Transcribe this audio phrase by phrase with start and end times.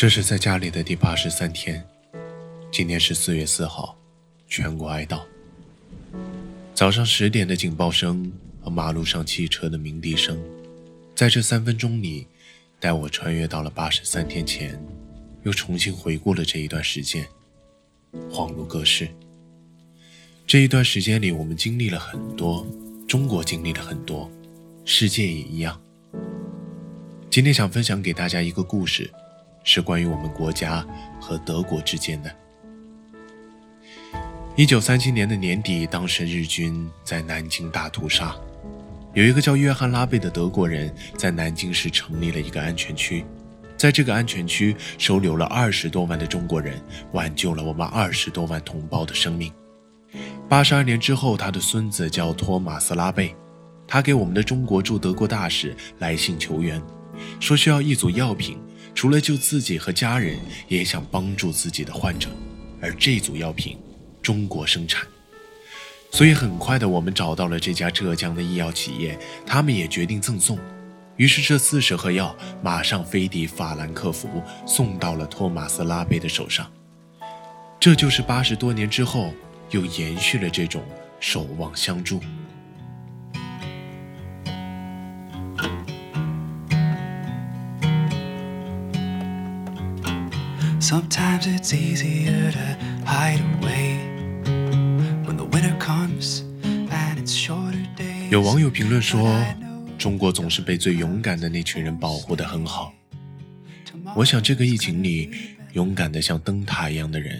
[0.00, 1.84] 这是在家里的第八十三天，
[2.70, 3.98] 今天是四月四号，
[4.46, 5.20] 全国哀悼。
[6.72, 10.40] 早上十点的警报声和马路上汽车的鸣笛声，
[11.16, 12.28] 在这三分钟里，
[12.78, 14.80] 带我穿越到了八十三天前，
[15.42, 17.26] 又重新回顾了这一段时间，
[18.30, 19.08] 恍如隔世。
[20.46, 22.64] 这一段时间里，我们经历了很多，
[23.08, 24.30] 中国经历了很多，
[24.84, 25.76] 世界也一样。
[27.28, 29.10] 今天想分享给大家一个故事。
[29.70, 30.82] 是关于我们国家
[31.20, 32.34] 和德国之间的。
[34.56, 38.34] 一九三七年的年底，当时日军在南京大屠杀，
[39.12, 43.26] 有一个叫约翰拉贝的德国人，在南京市成立了一个安全区，
[43.76, 46.82] 在这个安全区收留了二十多万的中国人，
[47.12, 49.52] 挽救了我们二十多万同胞的生命。
[50.48, 53.36] 八十二年之后，他的孙子叫托马斯拉贝，
[53.86, 56.82] 他给我们的中国驻德国大使来信求援，
[57.38, 58.58] 说需要一组药品。
[58.98, 62.28] 除了救自己和家人，也想帮助自己的患者，
[62.80, 63.78] 而这组药品，
[64.20, 65.06] 中国生产，
[66.10, 70.58] 所以很快的我们找到了这家浙江的医药企业，他们也决定赠送，
[71.14, 76.68] 于是这四十盒药马上飞抵法兰克福，送到了托马斯拉贝的手上，
[77.78, 79.32] 这就是八十多年之后
[79.70, 80.82] 又延续了这种
[81.20, 82.20] 守望相助。
[90.88, 93.98] Sometimes it's easier to hide away
[95.26, 98.30] when the winter comes and it's shorter days.
[98.30, 99.38] 有网友评论说
[99.98, 102.94] ：“中国总是被最勇敢的那群人保护得很好。”
[104.16, 105.30] 我想，这个疫情里，
[105.74, 107.38] 勇敢的像灯塔一样的人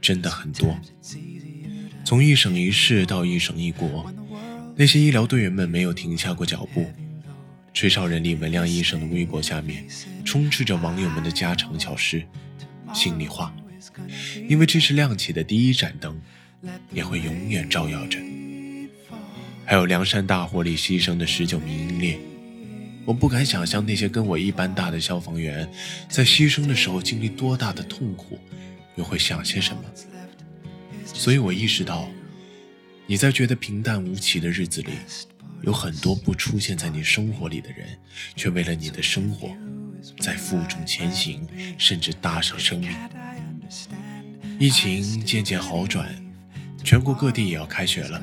[0.00, 0.74] 真的很多。
[2.06, 4.10] 从一省一市到一省一国，
[4.74, 6.86] 那些医疗队员们没有停下过脚步。
[7.74, 9.86] 吹哨人李文亮医生的微博下面，
[10.24, 12.26] 充斥着网友们的家常小事。
[12.94, 13.54] 心里话，
[14.48, 16.20] 因为这是亮起的第一盏灯，
[16.92, 18.18] 也会永远照耀着。
[19.64, 22.18] 还有梁山大火里牺牲的十九名英烈，
[23.04, 25.68] 我不敢想象那些跟我一般大的消防员，
[26.08, 28.38] 在牺牲的时候经历多大的痛苦，
[28.96, 29.82] 又会想些什么。
[31.04, 32.08] 所以我意识到，
[33.06, 34.90] 你在觉得平淡无奇的日子里，
[35.62, 37.86] 有很多不出现在你生活里的人，
[38.36, 39.54] 却为了你的生活。
[40.20, 42.90] 在负重前行，甚至搭上生命。
[44.58, 46.14] 疫情渐渐好转，
[46.82, 48.20] 全国各地也要开学了。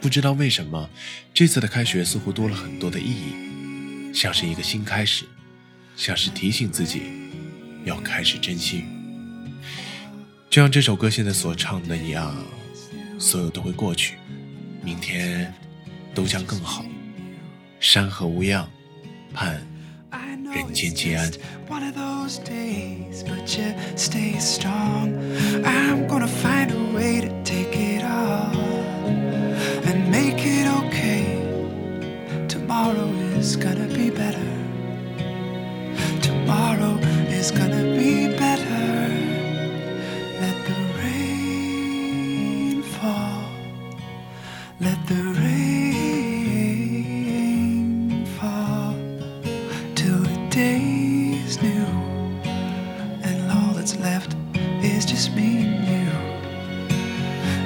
[0.00, 0.88] 不知道为什么，
[1.32, 5.24] 这次的开学似乎多了很多的意义，像是一个新开始，
[5.96, 7.02] 像是提醒自己
[7.84, 8.84] 要开始珍惜。
[10.48, 12.36] 就像这首歌现在所唱的一样，
[13.18, 14.16] 所有都会过去，
[14.82, 15.52] 明天
[16.14, 16.84] 都将更好。
[17.78, 18.68] 山河无恙，
[19.32, 19.60] 盼。
[20.52, 21.30] 人间皆安。
[21.68, 23.24] One of those days,
[55.16, 56.10] just me and you.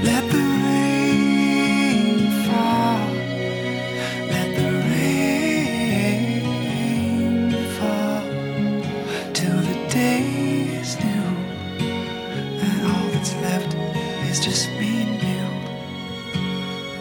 [0.09, 3.09] Let the rain fall.
[4.35, 6.41] Let the rain
[7.77, 8.25] fall
[9.33, 10.23] till the day
[10.81, 11.29] is new.
[12.65, 13.75] And all that's left
[14.31, 15.45] is just me and you.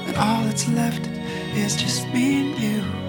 [0.07, 1.05] And all that's left
[1.55, 3.08] is just me and you.